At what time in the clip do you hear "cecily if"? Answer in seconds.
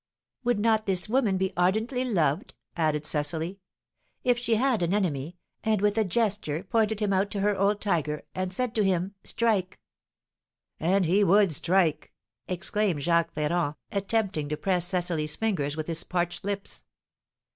3.05-4.39